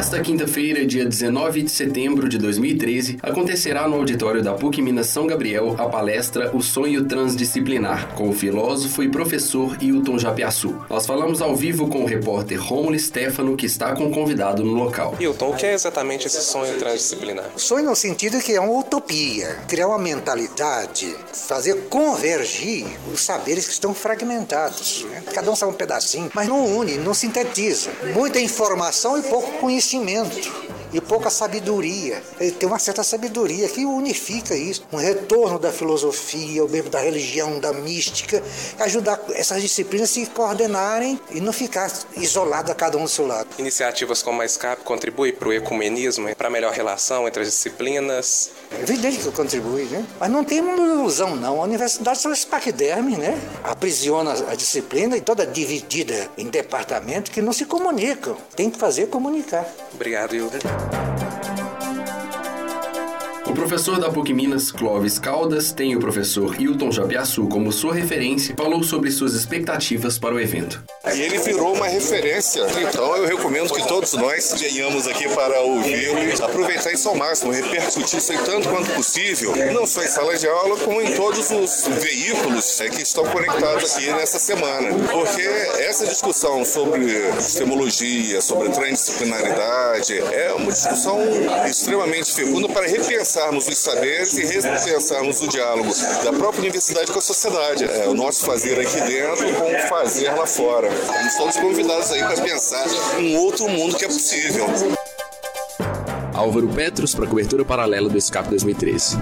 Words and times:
Nesta 0.00 0.18
quinta-feira, 0.22 0.86
dia 0.86 1.04
19 1.04 1.60
de 1.60 1.70
setembro 1.70 2.26
de 2.26 2.38
2013, 2.38 3.18
acontecerá 3.22 3.86
no 3.86 3.96
auditório 3.96 4.42
da 4.42 4.54
PUC 4.54 4.80
Minas 4.80 5.08
São 5.08 5.26
Gabriel 5.26 5.76
a 5.76 5.90
palestra 5.90 6.56
O 6.56 6.62
Sonho 6.62 7.04
Transdisciplinar, 7.04 8.14
com 8.14 8.30
o 8.30 8.32
filósofo 8.32 9.02
e 9.02 9.10
professor 9.10 9.76
Hilton 9.78 10.18
Japiaçu. 10.18 10.74
Nós 10.88 11.04
falamos 11.04 11.42
ao 11.42 11.54
vivo 11.54 11.86
com 11.86 12.02
o 12.02 12.06
repórter 12.06 12.58
Romulo 12.58 12.98
Stefano, 12.98 13.54
que 13.58 13.66
está 13.66 13.94
com 13.94 14.06
o 14.06 14.10
convidado 14.10 14.64
no 14.64 14.72
local. 14.72 15.14
Hilton, 15.20 15.50
o 15.50 15.54
que 15.54 15.66
é 15.66 15.74
exatamente 15.74 16.26
esse 16.26 16.40
sonho 16.40 16.78
transdisciplinar? 16.78 17.50
Sonho 17.56 17.84
no 17.84 17.94
sentido 17.94 18.40
que 18.40 18.54
é 18.54 18.60
uma 18.60 18.78
utopia, 18.78 19.58
criar 19.68 19.88
uma 19.88 19.98
mentalidade, 19.98 21.14
fazer 21.30 21.74
convergir 21.90 22.86
os 23.12 23.20
saberes 23.20 23.66
que 23.66 23.74
estão 23.74 23.92
fragmentados. 23.92 25.04
Né? 25.10 25.22
Cada 25.34 25.50
um 25.50 25.54
sabe 25.54 25.72
um 25.72 25.76
pedacinho, 25.76 26.30
mas 26.32 26.48
não 26.48 26.64
une, 26.64 26.96
não 26.96 27.12
sintetiza. 27.12 27.90
Muita 28.14 28.40
informação 28.40 29.18
e 29.18 29.22
pouco 29.24 29.58
conhecimento 29.58 29.89
sentimento 29.90 30.69
e 30.92 31.00
pouca 31.00 31.30
sabedoria. 31.30 32.22
Ele 32.38 32.52
tem 32.52 32.68
uma 32.68 32.78
certa 32.78 33.02
sabedoria 33.02 33.68
que 33.68 33.84
unifica 33.84 34.54
isso. 34.54 34.84
Um 34.92 34.96
retorno 34.96 35.58
da 35.58 35.72
filosofia, 35.72 36.62
ou 36.62 36.68
mesmo 36.68 36.90
da 36.90 37.00
religião, 37.00 37.58
da 37.58 37.72
mística, 37.72 38.42
ajudar 38.80 39.20
essas 39.34 39.62
disciplinas 39.62 40.10
a 40.10 40.12
se 40.12 40.26
coordenarem 40.26 41.20
e 41.30 41.40
não 41.40 41.52
ficar 41.52 41.90
isolada 42.16 42.74
cada 42.74 42.96
um 42.96 43.04
do 43.04 43.08
seu 43.08 43.26
lado. 43.26 43.48
Iniciativas 43.58 44.22
como 44.22 44.42
a 44.42 44.48
SCAP 44.48 44.82
contribuem 44.82 45.32
para 45.32 45.48
o 45.48 45.52
ecumenismo, 45.52 46.34
para 46.34 46.48
a 46.48 46.50
melhor 46.50 46.72
relação 46.72 47.26
entre 47.26 47.42
as 47.42 47.48
disciplinas? 47.48 48.50
É 48.78 48.82
evidente 48.82 49.18
que 49.18 49.30
contribui, 49.30 49.84
né? 49.84 50.04
Mas 50.18 50.30
não 50.30 50.44
tem 50.44 50.60
uma 50.60 50.76
ilusão, 50.76 51.36
não. 51.36 51.60
A 51.60 51.64
universidade 51.64 52.18
são 52.20 52.32
os 52.32 52.44
paquidermes, 52.44 53.18
né? 53.18 53.38
Aprisiona 53.62 54.32
a 54.50 54.54
disciplina 54.54 55.16
e 55.16 55.20
toda 55.20 55.46
dividida 55.46 56.30
em 56.36 56.46
departamentos 56.46 57.30
que 57.32 57.42
não 57.42 57.52
se 57.52 57.64
comunicam. 57.64 58.36
Tem 58.54 58.70
que 58.70 58.78
fazer 58.78 59.08
comunicar. 59.08 59.66
Obrigado, 59.92 60.34
Hilda. 60.34 60.58
Thank 60.88 61.22
you. 61.22 61.29
O 63.50 63.52
professor 63.52 63.98
da 63.98 64.08
PUC 64.08 64.32
Minas, 64.32 64.70
Clóvis 64.70 65.18
Caldas, 65.18 65.72
tem 65.72 65.96
o 65.96 65.98
professor 65.98 66.54
Hilton 66.58 66.92
Japiaçu 66.92 67.48
como 67.48 67.72
sua 67.72 67.92
referência 67.92 68.54
falou 68.56 68.80
sobre 68.84 69.10
suas 69.10 69.34
expectativas 69.34 70.20
para 70.20 70.36
o 70.36 70.38
evento. 70.40 70.80
E 71.12 71.20
ele 71.20 71.36
virou 71.38 71.74
uma 71.74 71.88
referência. 71.88 72.64
Então 72.80 73.16
eu 73.16 73.26
recomendo 73.26 73.74
que 73.74 73.88
todos 73.88 74.12
nós 74.12 74.54
venhamos 74.56 75.08
aqui 75.08 75.28
para 75.30 75.60
ouvi-lo, 75.62 76.44
aproveitar 76.44 76.92
isso 76.92 77.08
ao 77.08 77.16
máximo, 77.16 77.50
repercutir 77.50 78.18
isso 78.18 78.30
aí 78.30 78.38
tanto 78.44 78.68
quanto 78.68 78.88
possível, 78.92 79.52
não 79.72 79.84
só 79.84 80.04
em 80.04 80.06
sala 80.06 80.36
de 80.36 80.46
aula, 80.46 80.76
como 80.76 81.02
em 81.02 81.12
todos 81.16 81.50
os 81.50 81.88
veículos 82.00 82.80
é, 82.80 82.88
que 82.88 83.02
estão 83.02 83.24
conectados 83.24 83.96
aqui 83.96 84.12
nessa 84.12 84.38
semana. 84.38 84.90
Porque 85.10 85.42
essa 85.80 86.06
discussão 86.06 86.64
sobre 86.64 87.04
epistemologia, 87.30 88.40
sobre 88.40 88.68
transdisciplinaridade, 88.68 90.18
é 90.18 90.52
uma 90.52 90.70
discussão 90.70 91.18
extremamente 91.68 92.32
fecunda 92.32 92.68
para 92.68 92.86
repensarmos 93.40 93.68
os 93.68 93.78
saberes 93.78 94.34
e 94.34 94.44
repensarmos 94.44 95.40
o 95.40 95.48
diálogo 95.48 95.90
da 96.22 96.32
própria 96.32 96.60
universidade 96.60 97.10
com 97.10 97.18
a 97.18 97.22
sociedade. 97.22 97.84
É 97.84 98.06
o 98.06 98.14
nosso 98.14 98.44
fazer 98.44 98.78
aqui 98.78 99.00
dentro 99.00 99.54
com 99.54 99.72
o 99.72 99.88
fazer 99.88 100.30
lá 100.30 100.46
fora. 100.46 100.88
Estamos 100.88 101.34
todos 101.36 101.56
convidados 101.56 102.10
aí 102.12 102.20
para 102.20 102.42
pensar 102.42 102.84
um 103.18 103.36
outro 103.36 103.68
mundo 103.68 103.96
que 103.96 104.04
é 104.04 104.08
possível. 104.08 104.66
Álvaro 106.34 106.68
Petros 106.68 107.14
para 107.14 107.24
a 107.24 107.28
cobertura 107.28 107.64
paralela 107.64 108.08
do 108.08 108.18
Escape 108.18 108.50
2013. 108.50 109.16